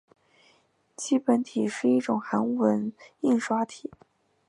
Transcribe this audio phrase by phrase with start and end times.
[0.95, 3.91] 基本体是一种韩文印刷体。